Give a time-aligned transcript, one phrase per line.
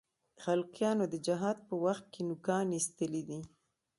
[0.43, 3.41] خلقیانو د جهاد په وخت کې نوکان اېستلي دي.